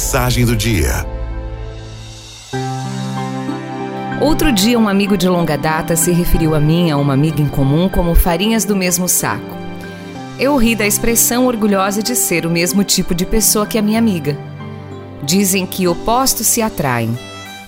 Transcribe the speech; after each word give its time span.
Mensagem 0.00 0.46
do 0.46 0.56
dia. 0.56 1.06
Outro 4.18 4.50
dia, 4.50 4.78
um 4.78 4.88
amigo 4.88 5.14
de 5.14 5.28
longa 5.28 5.58
data 5.58 5.94
se 5.94 6.10
referiu 6.10 6.54
a 6.54 6.58
mim, 6.58 6.90
a 6.90 6.96
uma 6.96 7.12
amiga 7.12 7.42
em 7.42 7.46
comum, 7.46 7.86
como 7.86 8.14
farinhas 8.14 8.64
do 8.64 8.74
mesmo 8.74 9.06
saco. 9.06 9.54
Eu 10.38 10.56
ri 10.56 10.74
da 10.74 10.86
expressão 10.86 11.46
orgulhosa 11.46 12.02
de 12.02 12.16
ser 12.16 12.46
o 12.46 12.50
mesmo 12.50 12.82
tipo 12.82 13.14
de 13.14 13.26
pessoa 13.26 13.66
que 13.66 13.76
a 13.76 13.82
minha 13.82 13.98
amiga. 13.98 14.38
Dizem 15.22 15.66
que 15.66 15.86
opostos 15.86 16.46
se 16.46 16.62
atraem. 16.62 17.14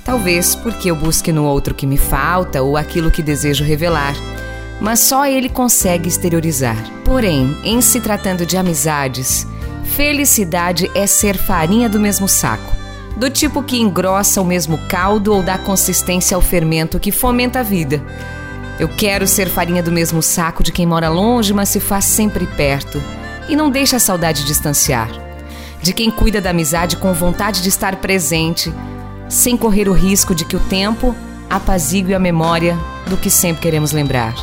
Talvez 0.02 0.54
porque 0.54 0.90
eu 0.90 0.96
busque 0.96 1.30
no 1.32 1.44
outro 1.44 1.74
que 1.74 1.86
me 1.86 1.98
falta 1.98 2.62
ou 2.62 2.78
aquilo 2.78 3.10
que 3.10 3.22
desejo 3.22 3.62
revelar. 3.62 4.14
Mas 4.80 5.00
só 5.00 5.26
ele 5.26 5.50
consegue 5.50 6.08
exteriorizar. 6.08 6.78
Porém, 7.04 7.54
em 7.62 7.82
se 7.82 8.00
tratando 8.00 8.46
de 8.46 8.56
amizades, 8.56 9.46
felicidade 9.96 10.90
é 10.94 11.06
ser 11.06 11.36
farinha 11.36 11.88
do 11.88 12.00
mesmo 12.00 12.26
saco 12.26 12.82
do 13.14 13.28
tipo 13.28 13.62
que 13.62 13.78
engrossa 13.78 14.40
o 14.40 14.44
mesmo 14.44 14.78
caldo 14.88 15.34
ou 15.34 15.42
dá 15.42 15.58
consistência 15.58 16.34
ao 16.34 16.40
fermento 16.40 16.98
que 16.98 17.12
fomenta 17.12 17.60
a 17.60 17.62
vida. 17.62 18.02
Eu 18.80 18.88
quero 18.88 19.28
ser 19.28 19.50
farinha 19.50 19.82
do 19.82 19.92
mesmo 19.92 20.22
saco 20.22 20.62
de 20.62 20.72
quem 20.72 20.86
mora 20.86 21.10
longe, 21.10 21.52
mas 21.52 21.68
se 21.68 21.78
faz 21.78 22.06
sempre 22.06 22.46
perto 22.46 23.02
e 23.50 23.54
não 23.54 23.70
deixa 23.70 23.96
a 23.96 24.00
saudade 24.00 24.46
distanciar. 24.46 25.10
De 25.82 25.92
quem 25.92 26.10
cuida 26.10 26.40
da 26.40 26.50
amizade 26.50 26.96
com 26.96 27.12
vontade 27.12 27.62
de 27.62 27.68
estar 27.68 27.96
presente, 27.96 28.72
sem 29.28 29.58
correr 29.58 29.90
o 29.90 29.92
risco 29.92 30.34
de 30.34 30.46
que 30.46 30.56
o 30.56 30.60
tempo 30.60 31.14
apazigue 31.50 32.14
a 32.14 32.18
memória 32.18 32.78
do 33.08 33.18
que 33.18 33.28
sempre 33.28 33.60
queremos 33.60 33.92
lembrar. 33.92 34.34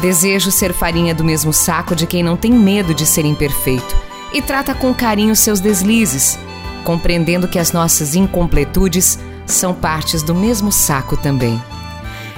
Desejo 0.00 0.50
ser 0.50 0.72
farinha 0.72 1.14
do 1.14 1.22
mesmo 1.22 1.52
saco 1.52 1.94
de 1.94 2.06
quem 2.06 2.22
não 2.22 2.38
tem 2.38 2.52
medo 2.52 2.94
de 2.94 3.04
ser 3.04 3.26
imperfeito 3.26 4.06
e 4.36 4.42
trata 4.42 4.74
com 4.74 4.94
carinho 4.94 5.34
seus 5.34 5.60
deslizes 5.60 6.38
compreendendo 6.86 7.48
que 7.48 7.58
as 7.58 7.72
nossas 7.72 8.14
incompletudes 8.14 9.18
são 9.44 9.74
partes 9.74 10.22
do 10.22 10.32
mesmo 10.32 10.70
saco 10.70 11.16
também. 11.16 11.60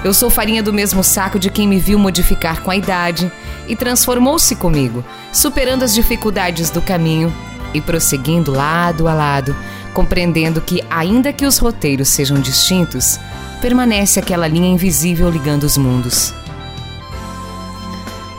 Eu 0.03 0.15
sou 0.15 0.31
farinha 0.31 0.63
do 0.63 0.73
mesmo 0.73 1.05
saco 1.05 1.39
de 1.39 1.51
quem 1.51 1.69
me 1.69 1.79
viu 1.79 1.99
modificar 1.99 2.63
com 2.63 2.71
a 2.71 2.77
idade 2.77 3.31
e 3.69 3.77
transformou-se 3.77 4.57
comigo, 4.57 5.05
superando 5.31 5.83
as 5.83 5.93
dificuldades 5.93 6.71
do 6.71 6.81
caminho 6.81 7.31
e 7.75 7.81
prosseguindo 7.81 8.51
lado 8.51 9.07
a 9.07 9.13
lado, 9.13 9.55
compreendendo 9.93 10.63
que, 10.63 10.83
ainda 10.89 11.31
que 11.31 11.45
os 11.45 11.59
roteiros 11.59 12.09
sejam 12.09 12.41
distintos, 12.41 13.21
permanece 13.61 14.19
aquela 14.19 14.49
linha 14.49 14.71
invisível 14.71 15.29
ligando 15.29 15.65
os 15.65 15.77
mundos. 15.77 16.33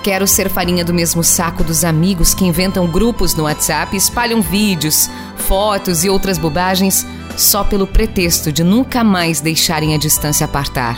Quero 0.10 0.26
ser 0.26 0.50
farinha 0.50 0.84
do 0.84 0.92
mesmo 0.92 1.24
saco 1.24 1.64
dos 1.64 1.84
amigos 1.84 2.34
que 2.34 2.44
inventam 2.44 2.88
grupos 2.88 3.36
no 3.36 3.44
WhatsApp 3.44 3.96
espalham 3.96 4.42
vídeos, 4.42 5.08
fotos 5.38 6.04
e 6.04 6.10
outras 6.10 6.40
bobagens 6.40 7.06
só 7.38 7.64
pelo 7.64 7.86
pretexto 7.86 8.52
de 8.52 8.64
nunca 8.64 9.04
mais 9.04 9.40
deixarem 9.40 9.94
a 9.94 10.00
distância 10.00 10.46
apartar. 10.46 10.98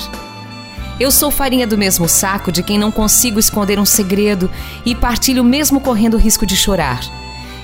Eu 0.98 1.12
sou 1.12 1.30
farinha 1.30 1.68
do 1.68 1.78
mesmo 1.78 2.08
saco 2.08 2.54
de 2.54 2.64
quem 2.64 2.80
não 2.80 2.90
consigo 2.90 3.38
esconder 3.38 3.78
um 3.78 3.86
segredo 3.86 4.50
e 4.86 4.96
partilho 4.96 5.44
mesmo 5.44 5.82
correndo 5.82 6.14
o 6.14 6.18
risco 6.18 6.46
de 6.46 6.56
chorar, 6.56 7.02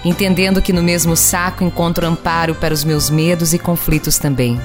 entendendo 0.04 0.62
que 0.62 0.74
no 0.74 0.84
mesmo 0.84 1.16
saco 1.16 1.64
encontro 1.64 2.06
amparo 2.06 2.56
para 2.56 2.74
os 2.74 2.84
meus 2.84 3.10
medos 3.10 3.54
e 3.54 3.58
conflitos 3.58 4.18
também. 4.18 4.60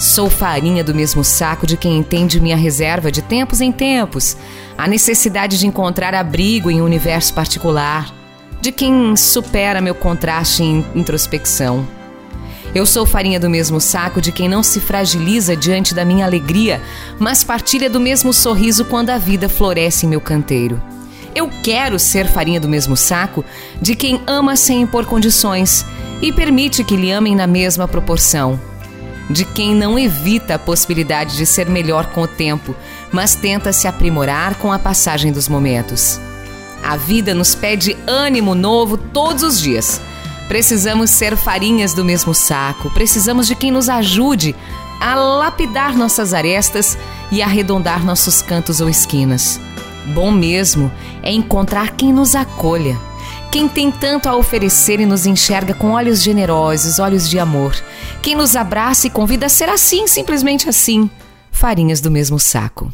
Sou 0.00 0.30
farinha 0.30 0.82
do 0.82 0.94
mesmo 0.94 1.22
saco 1.22 1.66
de 1.66 1.76
quem 1.76 1.98
entende 1.98 2.40
minha 2.40 2.56
reserva 2.56 3.12
de 3.12 3.20
tempos 3.20 3.60
em 3.60 3.70
tempos, 3.70 4.34
a 4.76 4.88
necessidade 4.88 5.58
de 5.58 5.66
encontrar 5.66 6.14
abrigo 6.14 6.70
em 6.70 6.80
um 6.80 6.86
universo 6.86 7.34
particular, 7.34 8.10
de 8.62 8.72
quem 8.72 9.14
supera 9.14 9.78
meu 9.78 9.94
contraste 9.94 10.62
em 10.62 10.86
introspecção. 10.94 11.86
Eu 12.74 12.86
sou 12.86 13.04
farinha 13.04 13.38
do 13.38 13.50
mesmo 13.50 13.78
saco 13.78 14.22
de 14.22 14.32
quem 14.32 14.48
não 14.48 14.62
se 14.62 14.80
fragiliza 14.80 15.54
diante 15.54 15.94
da 15.94 16.02
minha 16.02 16.24
alegria, 16.24 16.80
mas 17.18 17.44
partilha 17.44 17.90
do 17.90 18.00
mesmo 18.00 18.32
sorriso 18.32 18.86
quando 18.86 19.10
a 19.10 19.18
vida 19.18 19.50
floresce 19.50 20.06
em 20.06 20.08
meu 20.08 20.20
canteiro. 20.22 20.82
Eu 21.34 21.50
quero 21.62 21.98
ser 21.98 22.26
farinha 22.26 22.58
do 22.58 22.70
mesmo 22.70 22.96
saco 22.96 23.44
de 23.82 23.94
quem 23.94 24.22
ama 24.26 24.56
sem 24.56 24.80
impor 24.80 25.04
condições 25.04 25.84
e 26.22 26.32
permite 26.32 26.82
que 26.84 26.96
lhe 26.96 27.10
amem 27.10 27.36
na 27.36 27.46
mesma 27.46 27.86
proporção 27.86 28.69
de 29.30 29.44
quem 29.44 29.74
não 29.74 29.98
evita 29.98 30.56
a 30.56 30.58
possibilidade 30.58 31.36
de 31.36 31.46
ser 31.46 31.68
melhor 31.68 32.06
com 32.06 32.22
o 32.22 32.28
tempo, 32.28 32.74
mas 33.12 33.34
tenta 33.34 33.72
se 33.72 33.86
aprimorar 33.86 34.56
com 34.56 34.72
a 34.72 34.78
passagem 34.78 35.30
dos 35.30 35.48
momentos. 35.48 36.20
A 36.82 36.96
vida 36.96 37.32
nos 37.32 37.54
pede 37.54 37.96
ânimo 38.06 38.54
novo 38.54 38.96
todos 38.96 39.42
os 39.42 39.60
dias. 39.60 40.00
Precisamos 40.48 41.10
ser 41.10 41.36
farinhas 41.36 41.94
do 41.94 42.04
mesmo 42.04 42.34
saco, 42.34 42.90
precisamos 42.90 43.46
de 43.46 43.54
quem 43.54 43.70
nos 43.70 43.88
ajude 43.88 44.56
a 45.00 45.14
lapidar 45.14 45.96
nossas 45.96 46.34
arestas 46.34 46.98
e 47.30 47.40
arredondar 47.40 48.04
nossos 48.04 48.42
cantos 48.42 48.80
ou 48.80 48.88
esquinas. 48.88 49.60
Bom 50.12 50.32
mesmo 50.32 50.90
é 51.22 51.30
encontrar 51.30 51.90
quem 51.92 52.12
nos 52.12 52.34
acolha 52.34 52.98
quem 53.50 53.68
tem 53.68 53.90
tanto 53.90 54.28
a 54.28 54.36
oferecer 54.36 55.00
e 55.00 55.06
nos 55.06 55.26
enxerga 55.26 55.74
com 55.74 55.90
olhos 55.90 56.22
generosos, 56.22 57.00
olhos 57.00 57.28
de 57.28 57.38
amor. 57.38 57.74
Quem 58.22 58.36
nos 58.36 58.54
abraça 58.54 59.08
e 59.08 59.10
convida 59.10 59.46
a 59.46 59.48
ser 59.48 59.68
assim, 59.68 60.06
simplesmente 60.06 60.68
assim. 60.68 61.10
Farinhas 61.50 62.00
do 62.00 62.10
mesmo 62.10 62.38
saco. 62.38 62.92